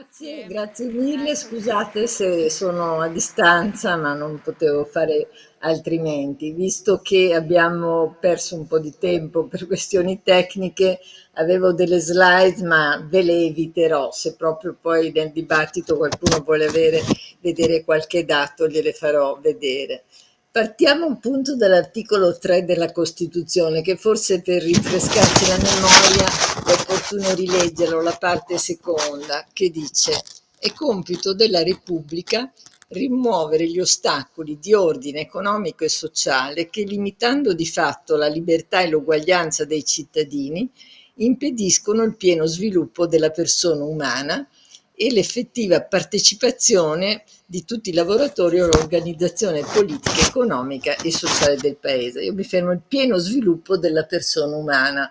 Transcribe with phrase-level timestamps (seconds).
[0.00, 1.34] Grazie, grazie mille.
[1.34, 5.28] Scusate se sono a distanza, ma non potevo fare
[5.58, 6.52] altrimenti.
[6.52, 11.00] Visto che abbiamo perso un po' di tempo per questioni tecniche,
[11.34, 14.10] avevo delle slide, ma ve le eviterò.
[14.10, 17.02] Se proprio poi nel dibattito qualcuno vuole avere,
[17.40, 20.04] vedere qualche dato, gliele farò vedere.
[20.50, 26.26] Partiamo appunto dall'articolo 3 della Costituzione, che forse per rinfrescarci la memoria
[26.72, 26.79] è
[27.10, 30.22] opportuno rileggerlo, la parte seconda, che dice
[30.58, 32.52] è compito della Repubblica
[32.88, 38.88] rimuovere gli ostacoli di ordine economico e sociale che, limitando di fatto la libertà e
[38.88, 40.68] l'uguaglianza dei cittadini,
[41.14, 44.46] impediscono il pieno sviluppo della persona umana
[44.94, 52.22] e l'effettiva partecipazione di tutti i lavoratori all'organizzazione politica, economica e sociale del paese.
[52.22, 55.10] Io mi fermo il pieno sviluppo della persona umana.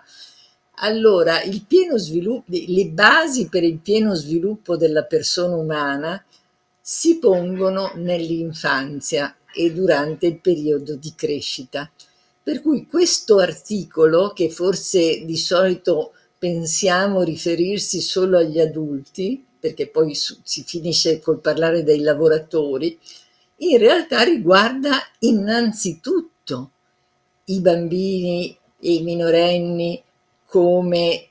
[0.82, 1.40] Allora,
[1.96, 6.24] sviluppo, le basi per il pieno sviluppo della persona umana
[6.80, 11.90] si pongono nell'infanzia e durante il periodo di crescita.
[12.42, 20.14] Per cui questo articolo, che forse di solito pensiamo riferirsi solo agli adulti, perché poi
[20.14, 22.98] si finisce col parlare dei lavoratori,
[23.56, 26.70] in realtà riguarda innanzitutto
[27.44, 30.02] i bambini e i minorenni
[30.50, 31.28] come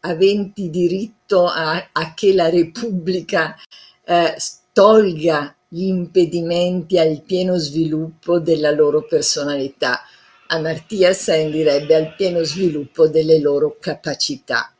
[0.00, 3.56] aventi diritto a, a che la Repubblica
[4.04, 4.36] eh,
[4.72, 10.02] tolga gli impedimenti al pieno sviluppo della loro personalità.
[10.48, 14.72] Amartya Sen direbbe al pieno sviluppo delle loro capacità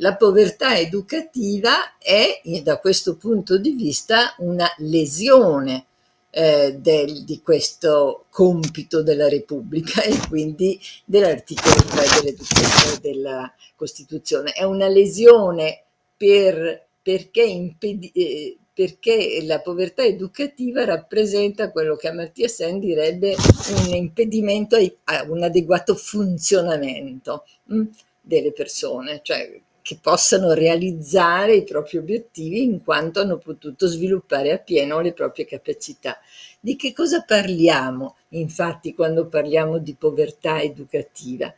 [0.00, 5.86] la povertà educativa è da questo punto di vista una lesione
[6.30, 14.52] eh, del, di questo compito della Repubblica e quindi dell'articolo 3 della Costituzione.
[14.52, 15.84] È una lesione
[16.16, 23.34] per, perché, impedi, eh, perché la povertà educativa rappresenta quello che Amartya Sen direbbe
[23.76, 27.86] un impedimento a un adeguato funzionamento mh, mm,
[28.20, 35.00] delle persone, cioè che possano realizzare i propri obiettivi in quanto hanno potuto sviluppare appieno
[35.00, 36.18] le proprie capacità.
[36.60, 41.54] Di che cosa parliamo, infatti, quando parliamo di povertà educativa?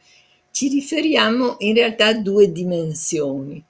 [0.53, 3.61] Ci riferiamo in realtà a due dimensioni.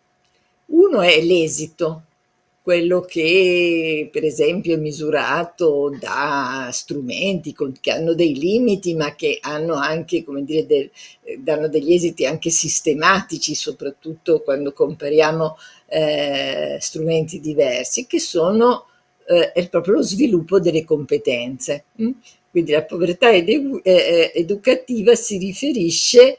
[0.67, 2.03] Uno è l'esito,
[2.63, 9.75] quello che per esempio è misurato da strumenti che hanno dei limiti ma che hanno
[9.75, 10.91] anche, come dire, del,
[11.39, 15.57] danno degli esiti anche sistematici, soprattutto quando compariamo
[15.87, 18.87] eh, strumenti diversi, che sono
[19.27, 21.85] eh, proprio lo sviluppo delle competenze.
[22.03, 22.11] Mm?
[22.51, 26.39] Quindi la povertà edu- eh, educativa si riferisce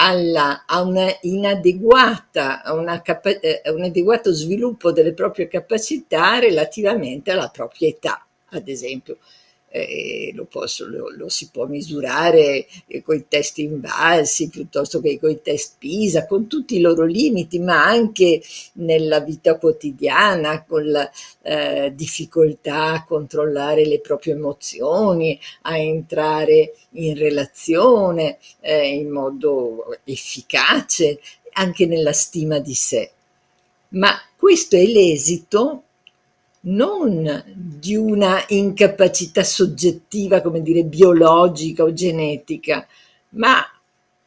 [0.00, 6.38] alla, a, una inadeguata, a, una capa- eh, a un adeguato sviluppo delle proprie capacità
[6.38, 9.18] relativamente alla propria età, ad esempio
[9.70, 15.18] eh, lo, posso, lo, lo, si può misurare eh, con i test invalsi piuttosto che
[15.18, 18.40] con i test PISA, con tutti i loro limiti, ma anche
[18.74, 21.10] nella vita quotidiana, con la
[21.42, 31.20] eh, difficoltà a controllare le proprie emozioni, a entrare in relazione eh, in modo efficace,
[31.52, 33.10] anche nella stima di sé.
[33.90, 35.82] Ma questo è l'esito
[36.60, 42.86] non di una incapacità soggettiva, come dire, biologica o genetica,
[43.30, 43.60] ma,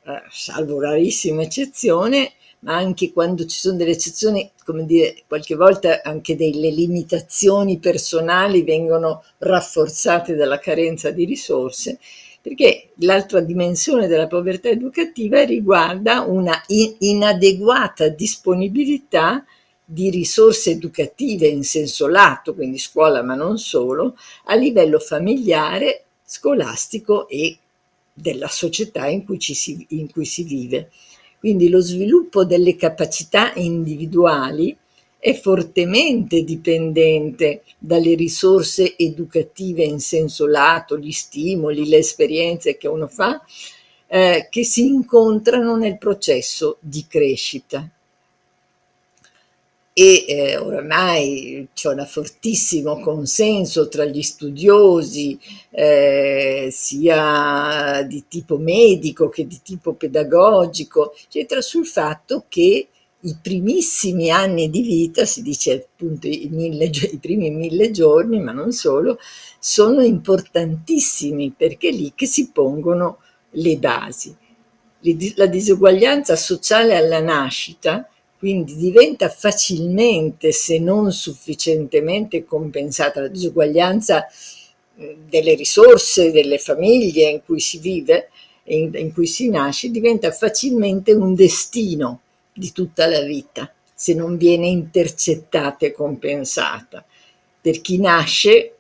[0.04, 6.02] eh, salvo rarissima eccezione, ma anche quando ci sono delle eccezioni, come dire, qualche volta
[6.04, 12.00] anche delle limitazioni personali vengono rafforzate dalla carenza di risorse,
[12.42, 19.44] perché l'altra dimensione della povertà educativa riguarda una inadeguata disponibilità
[19.92, 24.16] di risorse educative in senso lato, quindi scuola ma non solo,
[24.46, 27.58] a livello familiare, scolastico e
[28.14, 30.92] della società in cui, si, in cui si vive.
[31.38, 34.74] Quindi lo sviluppo delle capacità individuali
[35.20, 43.08] è fortemente dipendente dalle risorse educative in senso lato, gli stimoli, le esperienze che uno
[43.08, 43.44] fa,
[44.08, 47.92] eh, che si incontrano nel processo di crescita
[49.94, 55.38] e eh, oramai c'è un fortissimo consenso tra gli studiosi,
[55.70, 62.88] eh, sia di tipo medico che di tipo pedagogico, eccetera, sul fatto che
[63.24, 68.52] i primissimi anni di vita, si dice appunto i, mille, i primi mille giorni, ma
[68.52, 69.20] non solo,
[69.60, 73.20] sono importantissimi perché è lì che si pongono
[73.52, 74.36] le basi.
[75.36, 78.08] La disuguaglianza sociale alla nascita
[78.42, 84.26] quindi diventa facilmente, se non sufficientemente compensata, la disuguaglianza
[84.96, 88.32] eh, delle risorse delle famiglie in cui si vive,
[88.64, 92.22] in, in cui si nasce, diventa facilmente un destino
[92.52, 97.06] di tutta la vita, se non viene intercettata e compensata.
[97.62, 98.76] Per chi nasce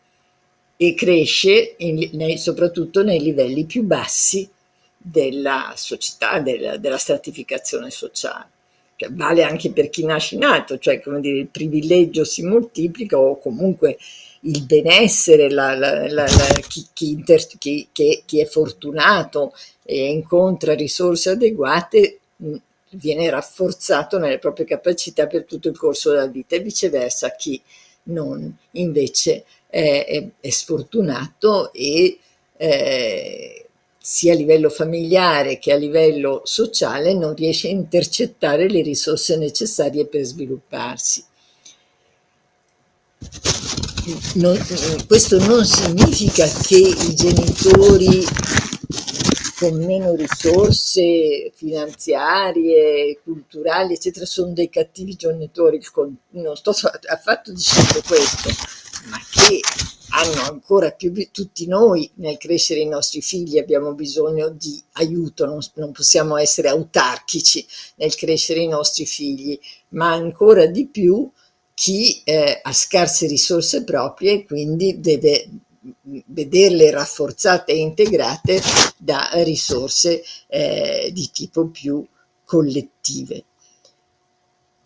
[0.76, 4.50] e cresce in, nei, soprattutto nei livelli più bassi
[4.98, 8.50] della società, della, della stratificazione sociale
[9.02, 13.18] cioè, vale anche per chi nasce in alto, cioè come dire, il privilegio si moltiplica
[13.18, 13.98] o comunque
[14.42, 16.26] il benessere, la, la, la,
[16.68, 22.20] chi, chi, inter, chi, chi, è fortunato e incontra risorse adeguate
[22.92, 27.60] viene rafforzato nelle proprie capacità per tutto il corso della vita e viceversa chi
[28.04, 32.20] non invece è, è, è sfortunato e
[32.58, 33.61] eh,
[34.04, 40.08] sia a livello familiare che a livello sociale non riesce a intercettare le risorse necessarie
[40.08, 41.24] per svilupparsi.
[44.36, 44.58] Non,
[45.06, 48.26] questo non significa che i genitori
[49.60, 55.80] con meno risorse finanziarie, culturali, eccetera, sono dei cattivi genitori.
[56.32, 58.50] Non sto affatto dicendo questo,
[59.10, 59.60] ma che
[60.12, 65.60] hanno ancora più, tutti noi nel crescere i nostri figli abbiamo bisogno di aiuto, non,
[65.76, 67.66] non, possiamo essere autarchici
[67.96, 69.58] nel crescere i nostri figli,
[69.90, 71.30] ma ancora di più
[71.74, 75.50] chi eh, ha scarse risorse proprie quindi deve
[76.28, 78.62] vederle rafforzate e integrate
[78.98, 82.06] da risorse eh, di tipo più
[82.46, 83.46] collettive.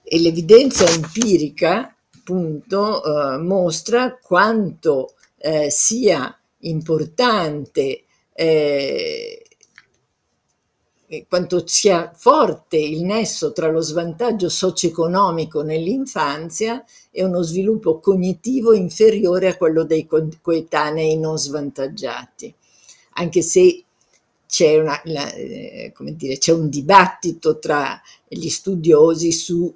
[0.04, 1.94] E l'evidenza empirica
[2.26, 5.15] appunto eh, mostra quanto
[5.46, 9.46] eh, sia importante eh,
[11.28, 19.50] quanto sia forte il nesso tra lo svantaggio socio-economico nell'infanzia e uno sviluppo cognitivo inferiore
[19.50, 22.52] a quello dei coetanei non svantaggiati.
[23.18, 23.84] Anche se
[24.48, 29.72] c'è, una, la, eh, dire, c'è un dibattito tra gli studiosi su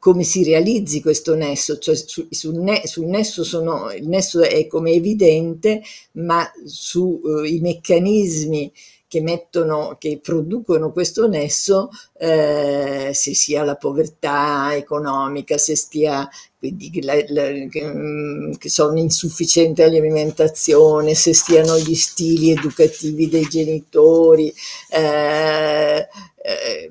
[0.00, 4.66] come si realizzi questo nesso, cioè su, sul, ne, sul, nesso sono, il nesso è
[4.66, 5.82] come evidente,
[6.12, 8.72] ma sui uh, meccanismi
[9.06, 17.02] che mettono, che producono questo nesso, eh, se sia la povertà economica, se stia quindi
[17.02, 24.52] la, la, che, mm, sono insufficiente alimentazione, se stiano gli stili educativi dei genitori,
[24.90, 26.06] eh,
[26.42, 26.90] eh,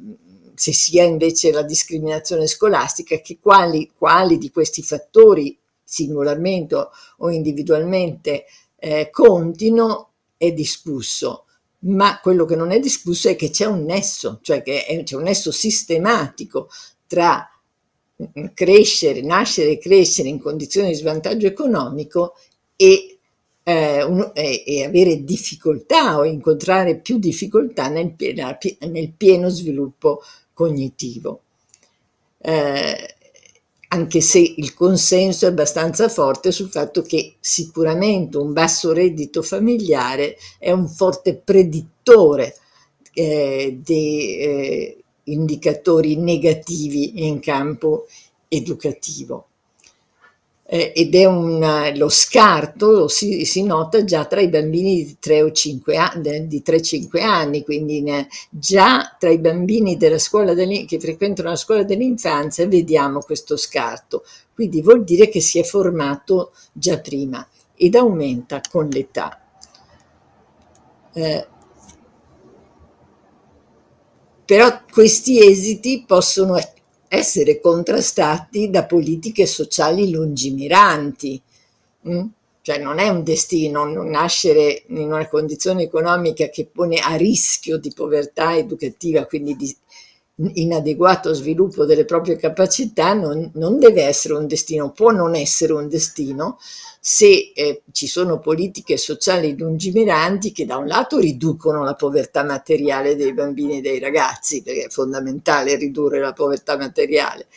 [0.59, 6.75] se sia invece la discriminazione scolastica, che quali, quali di questi fattori singolarmente
[7.19, 8.43] o individualmente
[8.75, 11.45] eh, contino è discusso,
[11.83, 15.15] ma quello che non è discusso è che c'è un nesso, cioè che è, c'è
[15.15, 16.67] un nesso sistematico
[17.07, 17.49] tra
[18.21, 22.35] mm, crescere, nascere e crescere in condizioni di svantaggio economico
[22.75, 23.17] e
[23.63, 30.21] eh, un, e, e, avere difficoltà o incontrare più difficoltà nel, nel pieno sviluppo
[30.59, 31.39] cognitivo.
[32.37, 33.15] Eh,
[33.91, 40.35] anche se il consenso è abbastanza forte sul fatto che sicuramente un basso reddito familiare
[40.59, 42.55] è un forte predittore
[43.13, 48.05] eh, dei eh, indicatori negativi in campo
[48.49, 49.47] educativo
[50.71, 55.41] eh, ed è un, lo scarto si, si, nota già tra i bambini di 3
[55.41, 61.55] o 5 anni, di 3-5 anni, quindi ne, già tra i bambini che frequentano la
[61.55, 64.23] scuola dell'infanzia vediamo questo scarto,
[64.53, 67.45] quindi vuol dire che si è formato già prima
[67.75, 69.41] ed aumenta con l'età.
[71.13, 71.47] Eh,
[74.45, 76.57] però questi esiti possono
[77.09, 81.41] essere contrastati da politiche sociali lungimiranti.
[82.07, 82.25] Mm?
[82.61, 87.77] Cioè non è un destino non nascere in una condizione economica che pone a rischio
[87.77, 89.75] di povertà educativa, quindi di
[90.53, 95.89] inadeguato sviluppo delle proprie capacità, non, non deve essere un destino, può non essere un
[95.89, 96.57] destino,
[97.01, 103.15] se eh, ci sono politiche sociali lungimiranti che da un lato riducono la povertà materiale
[103.15, 107.47] dei bambini e dei ragazzi, perché è fondamentale ridurre la povertà materiale,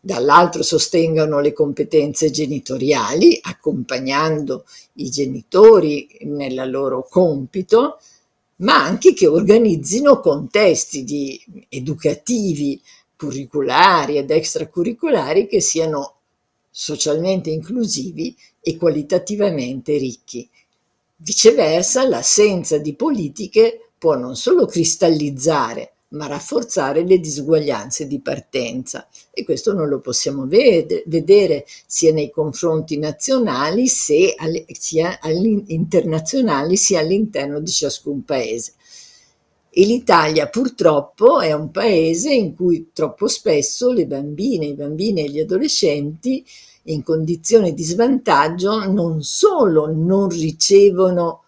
[0.00, 4.64] dall'altro sostengano le competenze genitoriali, accompagnando
[4.94, 7.98] i genitori nel loro compito,
[8.58, 12.80] ma anche che organizzino contesti di, educativi,
[13.16, 16.14] curriculari ed extracurriculari che siano
[16.70, 20.48] socialmente inclusivi e qualitativamente ricchi.
[21.16, 29.08] Viceversa, l'assenza di politiche può non solo cristallizzare ma rafforzare le disuguaglianze di partenza.
[29.30, 34.34] E questo non lo possiamo ved- vedere sia nei confronti nazionali sia,
[34.72, 35.18] sia
[35.66, 38.72] internazionali sia all'interno di ciascun paese.
[39.70, 45.30] E l'Italia purtroppo è un paese in cui troppo spesso le bambine, i bambini e
[45.30, 46.44] gli adolescenti
[46.84, 51.44] in condizioni di svantaggio non solo non ricevono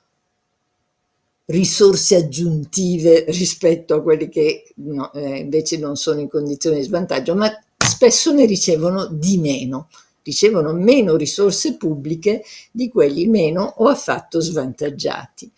[1.51, 7.35] risorse aggiuntive rispetto a quelli che no, eh, invece non sono in condizioni di svantaggio,
[7.35, 9.89] ma spesso ne ricevono di meno,
[10.23, 15.51] ricevono meno risorse pubbliche di quelli meno o affatto svantaggiati.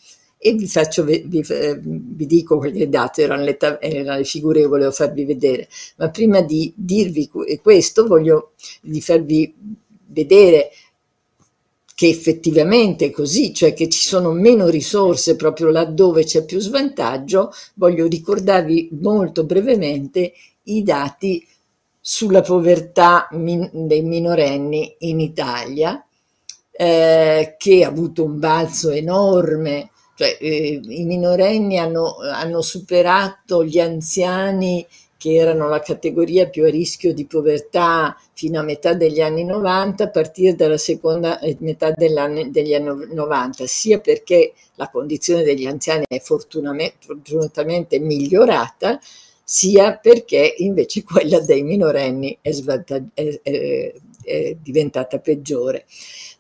[0.45, 4.91] E vi, faccio, vi, vi dico quelle date, erano le, erano le, figure che volevo
[4.91, 5.69] farvi vedere,
[5.99, 7.31] ma prima di dirvi
[7.63, 9.55] questo voglio di farvi
[10.07, 10.71] vedere
[11.95, 17.53] che effettivamente è così, cioè che ci sono meno risorse proprio laddove c'è più svantaggio,
[17.75, 20.33] voglio ricordarvi molto brevemente
[20.65, 21.47] i dati
[22.01, 26.05] sulla povertà min- dei minorenni in Italia,
[26.71, 33.79] eh, che ha avuto un balzo enorme, cioè eh, i minorenni hanno, hanno superato gli
[33.79, 34.85] anziani
[35.23, 40.03] che erano la categoria più a rischio di povertà fino a metà degli anni 90,
[40.03, 46.19] a partire dalla seconda metà degli anni 90, sia perché la condizione degli anziani è
[46.19, 48.99] fortunatamente migliorata,
[49.45, 52.51] sia perché invece quella dei minorenni è,
[53.15, 55.87] è, è diventata peggiore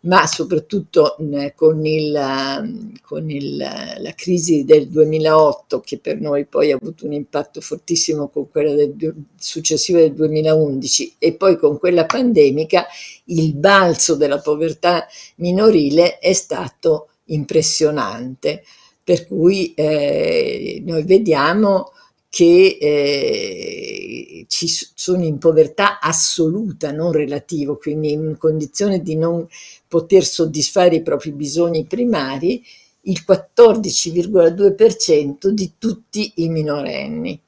[0.02, 1.16] ma soprattutto
[1.54, 7.12] con, il, con il, la crisi del 2008, che per noi poi ha avuto un
[7.12, 12.86] impatto fortissimo con quella del, successiva del 2011 e poi con quella pandemica,
[13.26, 18.64] il balzo della povertà minorile è stato impressionante.
[19.04, 21.90] Per cui eh, noi vediamo
[22.32, 29.46] che eh, ci sono in povertà assoluta, non relativo, quindi in condizione di non
[29.86, 32.64] poter soddisfare i propri bisogni primari,
[33.02, 37.38] il 14,2% di tutti i minorenni,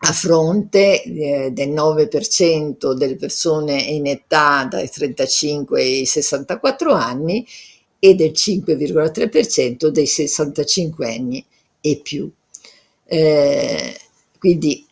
[0.00, 7.46] a fronte eh, del 9% delle persone in età dai 35 ai 64 anni
[7.98, 11.42] e del 5,3% dei 65 anni
[11.80, 12.30] e più.
[13.12, 13.98] Eh,
[14.38, 14.86] quindi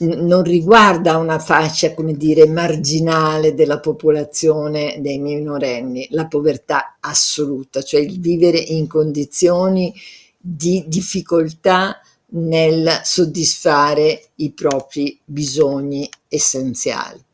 [0.00, 8.00] non riguarda una fascia, come dire, marginale della popolazione dei minorenni, la povertà assoluta, cioè
[8.00, 9.94] il vivere in condizioni
[10.38, 11.98] di difficoltà
[12.34, 17.24] nel soddisfare i propri bisogni essenziali.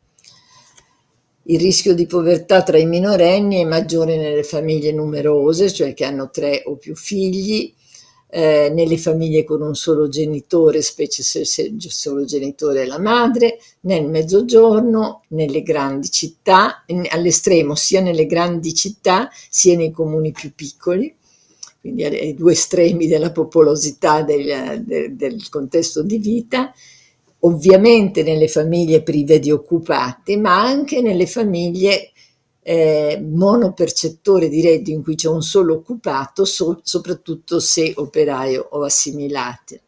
[1.43, 6.29] Il rischio di povertà tra i minorenni è maggiore nelle famiglie numerose, cioè che hanno
[6.29, 7.73] tre o più figli,
[8.31, 13.59] eh, nelle famiglie con un solo genitore, specie se, il solo genitore è la madre,
[13.81, 21.15] nel mezzogiorno, nelle grandi città, all'estremo sia nelle grandi città sia nei comuni più piccoli,
[21.81, 26.71] quindi ai due estremi della popolosità del, del, del contesto di vita,
[27.39, 32.11] ovviamente nelle famiglie prive di occupati, ma anche nelle famiglie
[32.69, 38.83] eh, monopercettore di reddito in cui c'è un solo occupato, so, soprattutto se operaio o
[38.83, 39.81] assimilate,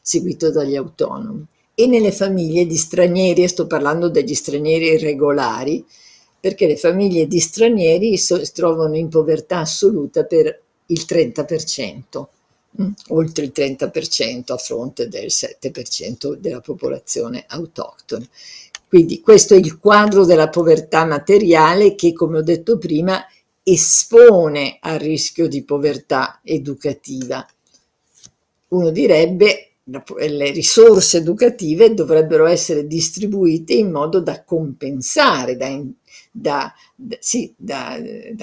[0.00, 1.44] seguito dagli autonomi.
[1.74, 5.84] E nelle famiglie di stranieri, e sto parlando degli stranieri irregolari,
[6.38, 12.26] perché le famiglie di stranieri si trovano in povertà assoluta per il 30%,
[12.70, 12.82] mh?
[12.84, 18.24] Mm, oltre il 30% a fronte del 7% della popolazione autoctona.
[18.90, 23.24] Quindi questo è il quadro della povertà materiale che, come ho detto prima,
[23.62, 27.46] espone al rischio di povertà educativa.
[28.70, 35.80] Uno direbbe che le risorse educative dovrebbero essere distribuite in modo da compensare, da,
[36.32, 37.96] da, da, sì, da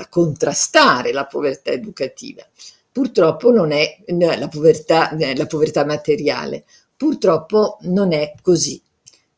[0.09, 2.47] contrastare la povertà educativa.
[2.89, 6.63] Purtroppo non è la povertà, la povertà materiale.
[6.95, 8.81] Purtroppo non è così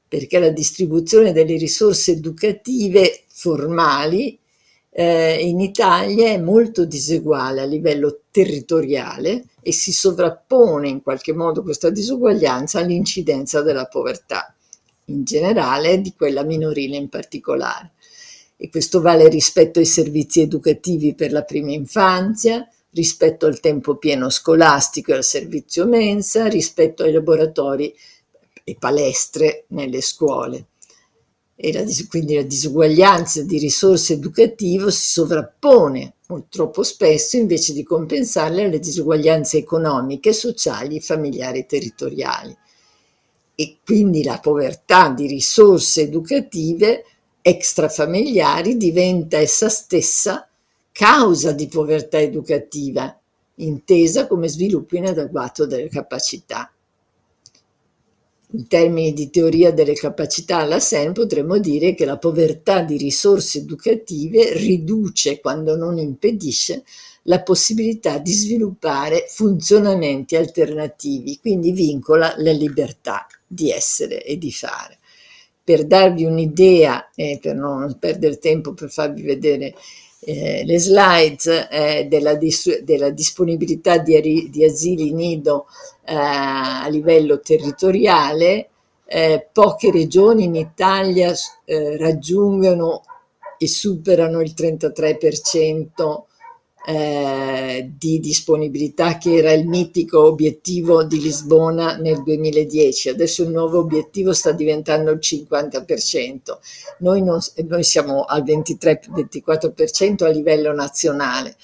[0.10, 4.38] perché la distribuzione delle risorse educative formali
[4.90, 11.62] eh, in Italia è molto diseguale a livello territoriale e si sovrappone in qualche modo
[11.62, 14.54] questa disuguaglianza all'incidenza della povertà
[15.06, 17.92] in generale e di quella minorile in particolare.
[18.58, 24.30] E questo vale rispetto ai servizi educativi per la prima infanzia, rispetto al tempo pieno
[24.30, 27.94] scolastico e al servizio mensa, rispetto ai laboratori
[28.64, 30.68] e palestre nelle scuole.
[31.56, 36.14] E la, quindi la disuguaglianza di risorse educative si sovrappone
[36.48, 42.58] troppo spesso invece di compensarle alle disuguaglianze economiche, sociali, familiari e territoriali.
[43.62, 47.04] e quindi la povertà di risorse educative
[47.42, 50.48] extrafamiliari diventa essa stessa
[50.94, 53.20] causa di povertà educativa,
[53.56, 56.72] intesa come sviluppo inadeguato delle capacità.
[58.52, 63.60] In termini di teoria delle capacità alla SEN potremmo dire che la povertà di risorse
[63.60, 66.84] educative riduce, quando non impedisce,
[67.24, 74.98] la possibilità di sviluppare funzionamenti alternativi, quindi vincola la libertà di essere e di fare.
[75.64, 79.76] Per darvi un'idea e per non perdere tempo per farvi vedere
[80.22, 85.68] eh, le slides eh, della, dis- della, disponibilità di, di asili nido
[86.06, 88.70] eh, a livello territoriale,
[89.06, 91.34] eh, poche regioni in Italia
[91.66, 93.04] eh, raggiungono
[93.58, 96.24] e superano il 33%
[96.86, 103.10] eh, di disponibilità che era il mitico obiettivo di Lisbona nel 2010.
[103.10, 106.58] Adesso il nuovo obiettivo sta diventando il 50%.
[107.00, 111.56] Noi, non, noi siamo al 23-24% a livello nazionale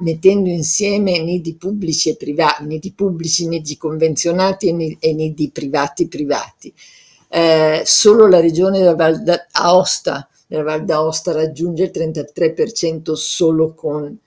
[0.00, 6.72] mettendo insieme nidi pubblici e privati, nidi pubblici, nidi convenzionati e, nidi privati privati.
[7.28, 14.18] Eh, solo la regione della Val d'Aosta, della Val d'Aosta raggiunge il 33% solo con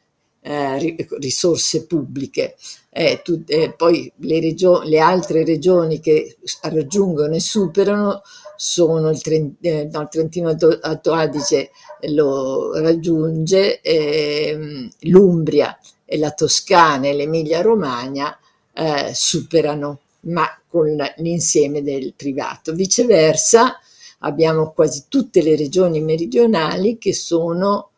[0.43, 2.55] eh, risorse pubbliche.
[2.89, 8.21] Eh, tu, eh, poi le, regio- le, altre regioni che raggiungono e superano
[8.55, 11.71] sono il, Trent- eh, no, il Trentino Alto Adige
[12.09, 18.37] lo raggiunge, ehm, l'Umbria e la Toscana e l'Emilia Romagna
[18.73, 22.73] eh, superano, ma con l'insieme del privato.
[22.73, 23.79] Viceversa
[24.19, 27.92] abbiamo quasi tutte le regioni meridionali che sono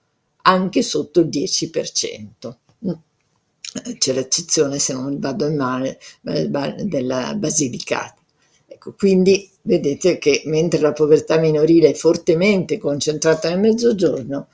[0.47, 2.55] anche sotto il 10%.
[2.87, 2.91] Mm.
[3.97, 8.15] C'è l'eccezione, se non vado in male, della Basilicata.
[8.67, 14.47] Ecco, quindi vedete che mentre la povertà minorile è fortemente concentrata nel mezzogiorno,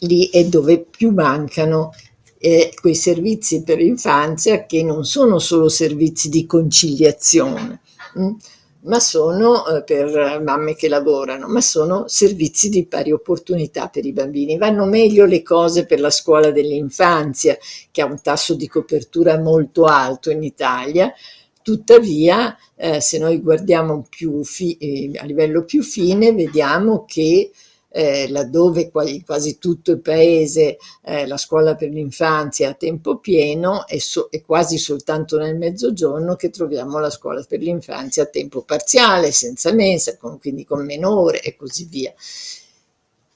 [0.00, 1.92] lì è dove più mancano
[2.38, 7.80] eh, quei servizi per l'infanzia che non sono solo servizi di conciliazione,
[8.14, 8.30] mh?
[8.80, 14.12] Ma sono eh, per mamme che lavorano, ma sono servizi di pari opportunità per i
[14.12, 14.56] bambini.
[14.56, 17.58] Vanno meglio le cose per la scuola dell'infanzia,
[17.90, 21.12] che ha un tasso di copertura molto alto in Italia,
[21.60, 24.06] tuttavia eh, se noi guardiamo
[24.42, 27.50] fi- eh, a livello più fine vediamo che
[27.90, 33.86] eh, laddove quasi, quasi, tutto il paese eh, la scuola per l'infanzia a tempo pieno
[33.86, 38.62] è, so, è, quasi soltanto nel mezzogiorno che troviamo la scuola per l'infanzia a tempo
[38.62, 42.12] parziale, senza mensa, con, quindi con meno e così via.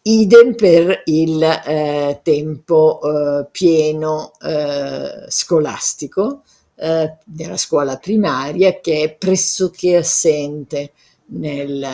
[0.04, 6.42] Idem per il eh, tempo eh, pieno eh, scolastico
[6.74, 10.92] eh, della scuola primaria che è pressoché assente
[11.34, 11.86] nel,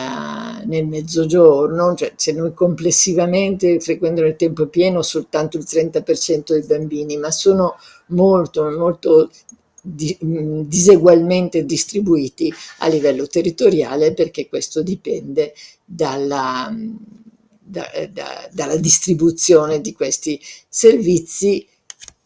[0.65, 7.17] nel mezzogiorno, cioè se noi complessivamente frequentano il tempo pieno soltanto il 30% dei bambini,
[7.17, 7.75] ma sono
[8.07, 9.29] molto, molto
[9.81, 15.53] di, disegualmente distribuiti a livello territoriale perché questo dipende
[15.85, 16.73] dalla,
[17.59, 21.65] da, da, dalla distribuzione di questi servizi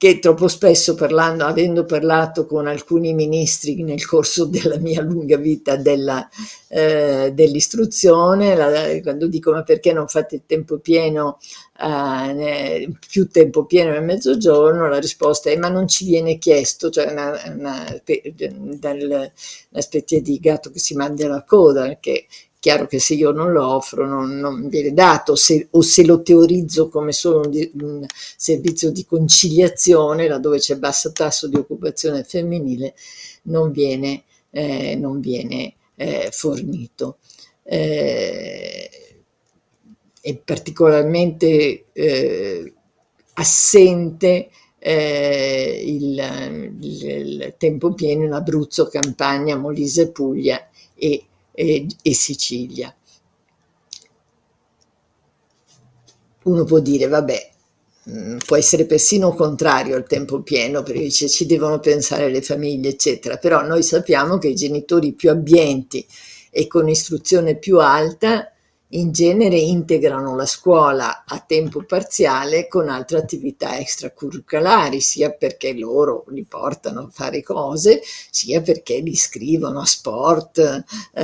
[0.04, 5.78] che troppo spesso parlando, avendo parlato con alcuni ministri nel corso della mia lunga vita
[5.78, 6.28] della,
[6.68, 11.40] eh, dell'istruzione, la, quando dico ma perché non fate il tempo pieno,
[11.80, 17.10] eh, più tempo pieno nel mezzogiorno, la risposta è ma non ci viene chiesto, cioè
[17.10, 22.26] una, una, una, specie di gatto che si manda la coda, perché
[22.64, 26.22] chiaro che se io non lo offro non, non viene dato, se, o se lo
[26.22, 28.06] teorizzo come solo un, un,
[28.38, 32.94] servizio di conciliazione, laddove c'è basso tasso di occupazione femminile,
[33.44, 37.18] non viene, eh, non viene eh, fornito.
[37.64, 38.90] Eh,
[40.22, 42.74] è particolarmente eh,
[43.34, 44.50] assente
[44.80, 52.94] eh, il, il, il, tempo pieno in Abruzzo, Campania, Molise, Puglia e e, e Sicilia.
[56.44, 57.52] Uno può dire, vabbè,
[58.10, 62.90] mm, può essere persino contrario al tempo pieno, perché dice ci devono pensare le famiglie,
[62.90, 66.06] eccetera, però noi sappiamo che i genitori più abbienti
[66.52, 68.53] e con istruzione più alta
[68.94, 76.26] in genere integrano la scuola a tempo parziale con altre attività extracurricolari, sia perché loro
[76.30, 81.22] li portano a fare cose, sia perché li iscrivono a sport, eh,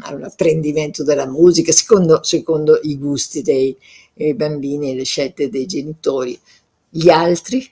[0.00, 3.76] all'apprendimento della musica, secondo, secondo i gusti dei,
[4.12, 6.38] dei bambini e le scelte dei genitori.
[6.88, 7.68] Gli altri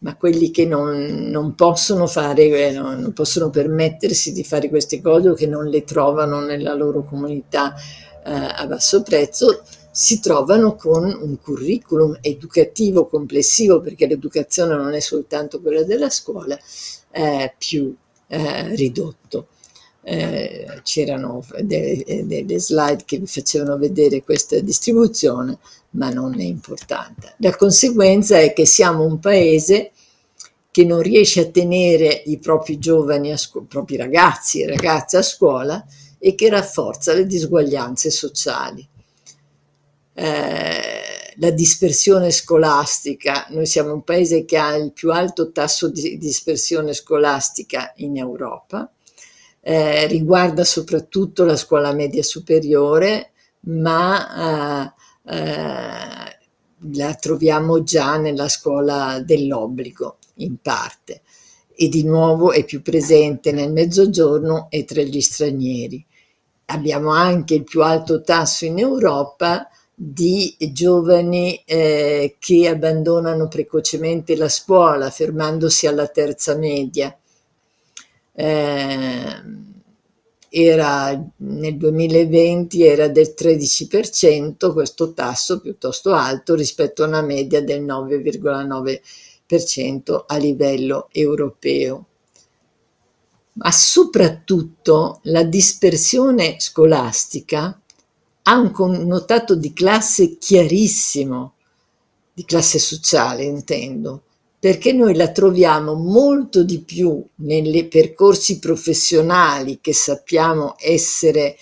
[0.00, 5.30] ma quelli che non, non possono fare, eh, non possono permettersi di fare queste cose
[5.30, 7.74] o che non le trovano nella loro comunità
[8.24, 15.00] eh, a basso prezzo, si trovano con un curriculum educativo complessivo, perché l'educazione non è
[15.00, 16.56] soltanto quella della scuola,
[17.10, 17.92] eh, più
[18.28, 19.48] eh, ridotto.
[20.10, 25.58] Eh, c'erano delle, delle, slide che vi facevano vedere questa distribuzione,
[25.90, 27.34] ma non è importante.
[27.40, 29.90] La conseguenza è che siamo un paese
[30.70, 33.36] che non riesce a tenere i propri giovani, i
[33.68, 35.84] propri ragazzi e ragazze a scuola
[36.18, 38.88] e che rafforza le disuguaglianze sociali.
[40.14, 46.16] Eh, la dispersione scolastica, noi siamo un paese che ha il più alto tasso di
[46.16, 48.90] dispersione scolastica in Europa,
[49.68, 54.94] eh, riguarda soprattutto la scuola media superiore, ma
[55.26, 56.36] eh, eh
[56.92, 61.22] la troviamo già nella scuola dell'obbligo in parte
[61.74, 66.02] e di nuovo è più presente nel mezzogiorno e tra gli stranieri.
[66.66, 74.48] Abbiamo anche il più alto tasso in Europa di giovani eh, che abbandonano precocemente la
[74.48, 77.14] scuola, fermandosi alla terza media.
[78.40, 79.42] Eh,
[80.48, 87.82] era, nel 2020 era del 13%, questo tasso piuttosto alto rispetto a una media del
[87.82, 92.06] 9,9% a livello europeo.
[93.54, 97.80] Ma soprattutto la dispersione scolastica
[98.42, 101.54] ha un connotato di classe chiarissimo,
[102.32, 104.22] di classe sociale intendo,
[104.60, 111.56] perché noi la troviamo molto di più nei percorsi professionali che sappiamo essere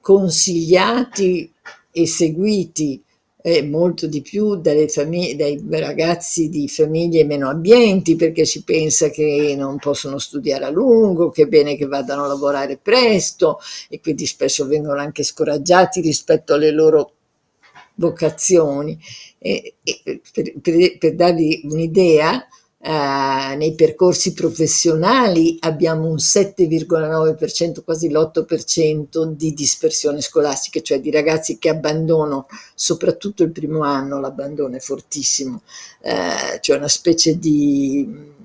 [0.00, 1.52] consigliati
[1.90, 3.02] e seguiti
[3.40, 9.54] eh, molto di più famig- dai ragazzi di famiglie meno abbienti perché si pensa che
[9.56, 13.58] non possono studiare a lungo, che è bene che vadano a lavorare presto
[13.88, 17.12] e quindi spesso vengono anche scoraggiati rispetto alle loro
[17.94, 18.98] vocazioni.
[19.38, 19.74] E,
[20.32, 22.46] per, per, per darvi un'idea,
[22.80, 31.58] eh, nei percorsi professionali abbiamo un 7,9%, quasi l'8% di dispersione scolastica, cioè di ragazzi
[31.58, 35.62] che abbandonano, soprattutto il primo anno l'abbandono è fortissimo,
[36.02, 38.36] eh, cioè una specie di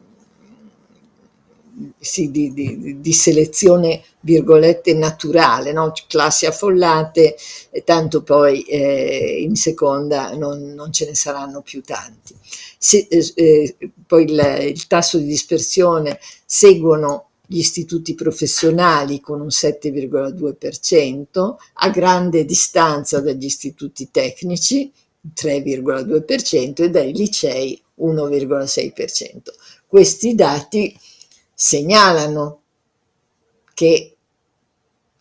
[2.00, 5.92] sì, di, di, di, selezione virgolette naturale, no?
[6.08, 7.36] classi affollate,
[7.72, 12.36] e tanto poi eh, in seconda non, non, ce ne saranno più tanti.
[12.78, 19.48] Se, eh, eh, poi il, il, tasso di dispersione seguono gli istituti professionali con un
[19.48, 24.92] 7,2%, a grande distanza dagli istituti tecnici,
[25.36, 29.42] 3,2%, e dai licei 1,6%.
[29.88, 30.96] Questi dati
[31.54, 32.62] segnalano
[33.74, 34.18] che,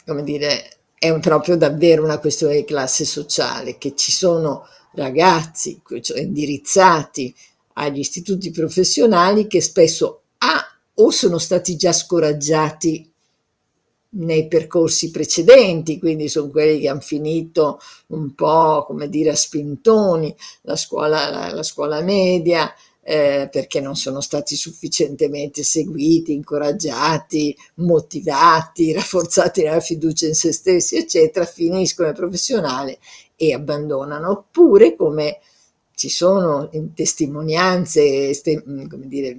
[0.04, 5.80] come dire, è proprio davvero una questione di classe sociale, che ci sono ragazzi
[6.16, 7.34] indirizzati
[7.74, 10.64] agli istituti professionali che spesso A
[10.94, 13.10] o sono stati già scoraggiati
[14.14, 20.34] nei percorsi precedenti, quindi sono quelli che hanno finito un po' come dire a spintoni
[20.62, 22.72] la scuola, la, la scuola media,
[23.04, 30.96] eh, perché non sono stati sufficientemente seguiti, incoraggiati, motivati, rafforzati nella fiducia in se stessi,
[30.96, 32.98] eccetera, finiscono il professionale
[33.36, 34.30] e abbandonano.
[34.30, 35.40] Oppure come
[35.94, 38.30] ci sono testimonianze
[38.88, 39.36] come dire,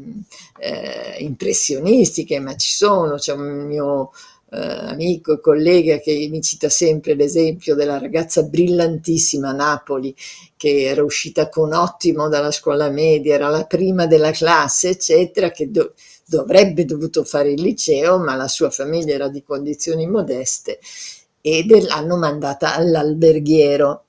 [0.59, 4.11] eh, impressionistiche, ma ci sono, c'è un mio
[4.53, 10.15] eh, amico e collega che mi cita sempre l'esempio della ragazza brillantissima a Napoli
[10.55, 15.71] che era uscita con ottimo dalla scuola media, era la prima della classe, eccetera, che
[15.71, 15.93] do-
[16.25, 20.79] dovrebbe dovuto fare il liceo, ma la sua famiglia era di condizioni modeste
[21.41, 24.05] e l'hanno mandata all'alberghiero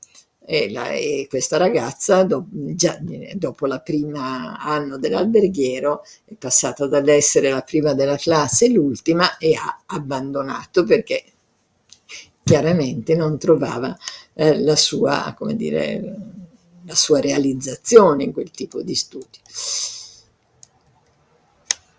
[0.46, 2.98] e, la, e questa ragazza, do, già
[3.35, 9.83] dopo la prima anno dell'alberghiero, è passata dall'essere la prima della classe l'ultima e ha
[9.87, 11.24] abbandonato perché
[12.42, 13.96] chiaramente non trovava
[14.35, 16.16] eh, la, sua, come dire,
[16.85, 19.38] la sua realizzazione in quel tipo di studi.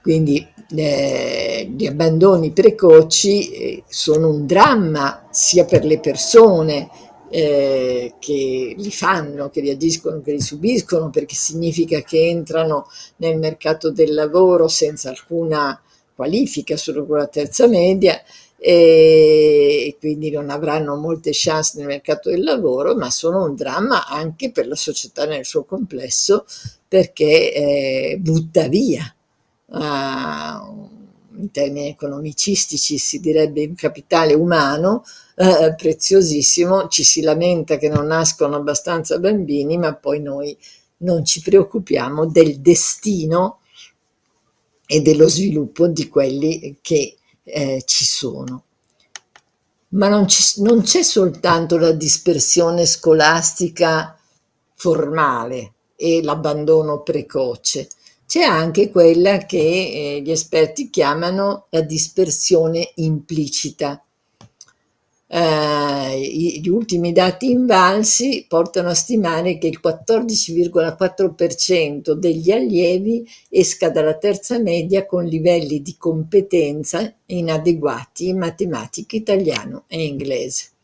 [0.03, 6.89] Quindi eh, gli abbandoni precoci eh, sono un dramma sia per le persone
[7.29, 13.91] eh, che li fanno, che reagiscono, che li subiscono, perché significa che entrano nel mercato
[13.91, 15.79] del lavoro senza alcuna
[16.15, 18.21] qualifica, solo con la terza media,
[18.57, 24.51] e quindi non avranno molte chance nel mercato del lavoro, ma sono un dramma anche
[24.51, 26.45] per la società nel suo complesso,
[26.87, 29.13] perché eh, butta via.
[29.67, 30.84] Uh,
[31.37, 35.03] in termini economicistici si direbbe un capitale umano
[35.35, 40.57] eh, preziosissimo, ci si lamenta che non nascono abbastanza bambini, ma poi noi
[40.97, 43.59] non ci preoccupiamo del destino
[44.85, 48.63] e dello sviluppo di quelli che eh, ci sono.
[49.89, 54.17] Ma non, c'è soltanto la dispersione scolastica
[54.73, 57.87] formale e l'abbandono precoce,
[58.27, 63.99] c'è anche quella che eh, gli esperti chiamano la dispersione implicita.
[65.27, 74.17] Eh, gli ultimi dati invalsi portano a stimare che il 14,4% degli allievi esca dalla
[74.17, 80.74] terza media con livelli di competenza inadeguati in matematica, italiano e inglese.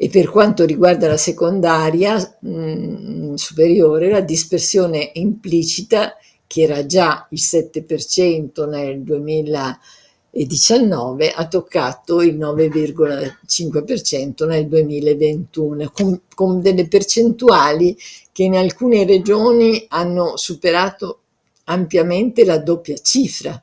[0.00, 7.26] E per quanto riguarda la secondaria mh, mm, superiore, la dispersione implicita, che era già
[7.30, 17.98] il 7% nel 2019, ha toccato il 9,5% nel 2021, con, con delle percentuali
[18.30, 21.22] che in alcune regioni hanno superato
[21.64, 23.60] ampiamente la doppia cifra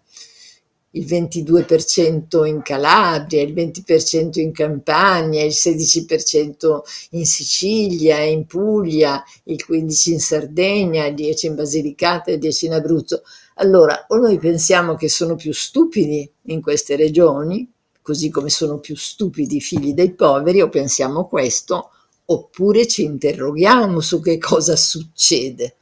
[0.96, 6.80] il 22% in Calabria, il 20% in Campania, il 16%
[7.12, 12.66] in Sicilia, in Puglia, il 15% in Sardegna, il 10% in Basilicata e il 10%
[12.66, 13.24] in Abruzzo.
[13.56, 17.70] Allora, o noi pensiamo che sono più stupidi in queste regioni,
[18.02, 21.92] così come sono più stupidi i figli dei poveri, o pensiamo questo,
[22.26, 25.76] oppure ci interroghiamo su che cosa succede.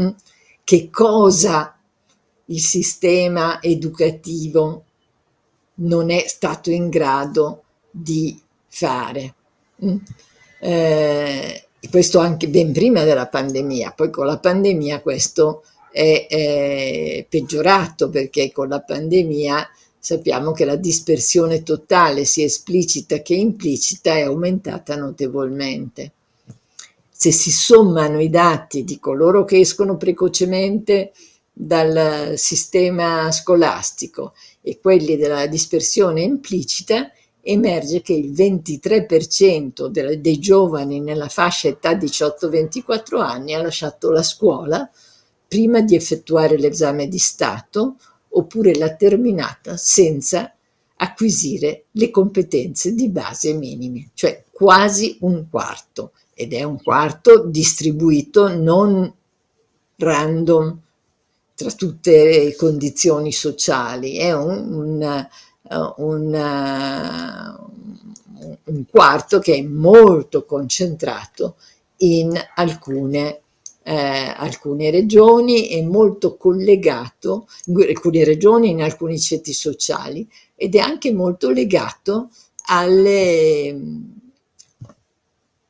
[0.00, 0.08] Mm?
[0.64, 1.73] Che cosa
[2.46, 4.84] il sistema educativo
[5.76, 9.34] non è stato in grado di fare.
[9.84, 9.96] Mm.
[10.60, 18.08] Eh, questo anche ben prima della pandemia, poi con la pandemia questo è, è peggiorato
[18.08, 24.96] perché con la pandemia sappiamo che la dispersione totale, sia esplicita che implicita, è aumentata
[24.96, 26.12] notevolmente.
[27.10, 31.12] Se si sommano i dati di coloro che escono precocemente
[31.56, 41.00] dal sistema scolastico e quelli della dispersione implicita, emerge che il 23% de- dei giovani
[41.00, 44.90] nella fascia età 18-24 anni ha lasciato la scuola
[45.46, 47.96] prima di effettuare l'esame di Stato
[48.30, 50.52] oppure l'ha terminata senza
[50.96, 58.48] acquisire le competenze di base minime, cioè quasi un quarto, ed è un quarto distribuito
[58.48, 59.12] non
[59.96, 60.80] random
[61.54, 65.28] tra tutte le condizioni sociali, è un, un,
[65.96, 67.56] un,
[68.64, 71.56] un quarto che è molto concentrato
[71.98, 73.40] in alcune,
[73.82, 80.78] eh, alcune regioni e molto collegato, in alcune regioni, in alcuni ceti sociali ed è
[80.78, 82.30] anche molto legato
[82.66, 83.80] alle,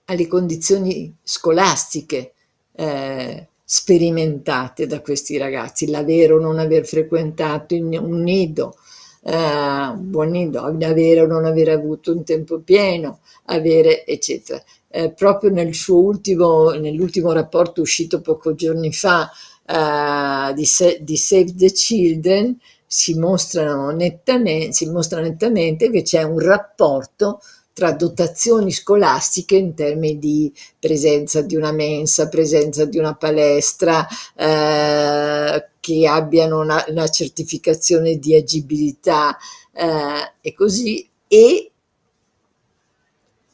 [0.07, 2.33] alle condizioni scolastiche.
[2.73, 8.77] Eh, sperimentate da questi ragazzi, l'avere o non aver frequentato un nido,
[9.23, 14.63] eh, buon nido, avere o non aver avuto un tempo pieno, avere eccetera.
[14.89, 19.29] Eh, proprio nel suo ultimo, nell'ultimo rapporto uscito pochi giorni fa
[19.67, 20.69] eh, di,
[21.01, 27.41] di, Save the Children si, mostrano nettamente, si mostra nettamente che c'è un rapporto
[27.75, 34.07] tra dotazioni scolastiche in termini di presenza di una mensa, presenza di una palestra,
[34.37, 39.37] eh, che abbiano una, una, certificazione di agibilità
[39.73, 41.71] eh, e così, e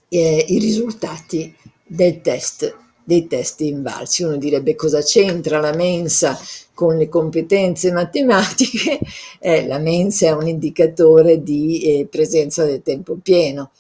[0.09, 1.57] eh, i risultati
[1.87, 4.23] del test, dei test invalsi.
[4.23, 6.39] Uno direbbe cosa c'entra la mensa
[6.75, 8.99] con le competenze matematiche?
[9.43, 13.71] Eh, la mensa è un indicatore di eh, presenza del tempo pieno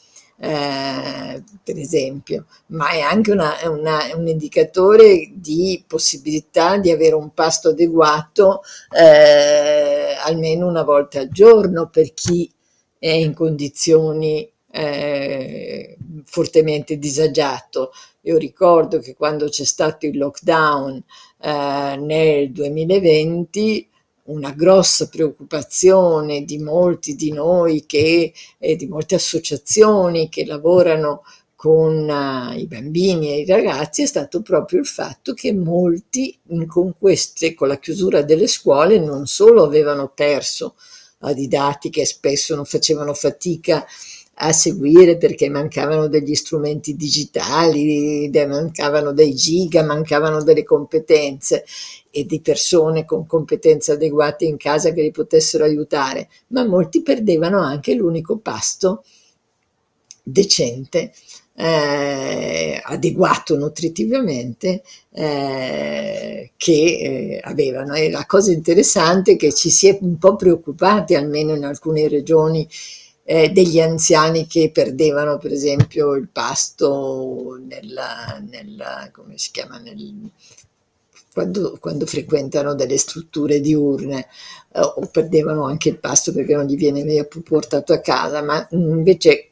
[0.42, 7.34] eh, per esempio, ma è anche una, una, un indicatore di possibilità di avere un
[7.34, 12.50] pasto adeguato eh, almeno una volta al giorno per chi
[12.98, 17.92] è in condizioni eh, fortemente disagiato.
[18.22, 21.04] Io ricordo che quando c'è stato il lockdown
[21.42, 23.89] eh, nel 2020
[24.30, 31.22] una grossa preoccupazione di molti di noi che, e di molte associazioni che lavorano
[31.54, 36.94] con uh, i bambini e i ragazzi è stato proprio il fatto che molti con
[36.98, 40.76] queste, con la chiusura delle scuole, non solo avevano perso
[41.18, 43.86] la didattica e spesso non facevano fatica a
[44.52, 51.64] seguire perché mancavano degli strumenti digitali, mancavano dei giga, mancavano delle competenze
[52.10, 57.60] e di persone con competenze adeguate in casa che li potessero aiutare, ma molti perdevano
[57.60, 59.04] anche l'unico pasto
[60.22, 61.12] decente
[61.60, 67.94] eh, adeguato nutritivamente eh, che eh, avevano.
[67.94, 72.08] E la cosa interessante è che ci si è un po' preoccupati, almeno in alcune
[72.08, 72.66] regioni,
[73.30, 80.28] eh, degli anziani che perdevano per esempio il pasto nella, nella come si chiama, nel,
[81.32, 84.26] quando, quando, frequentano delle strutture diurne
[84.72, 89.46] eh, o perdevano anche il pasto perché non gli viene portato a casa, ma invece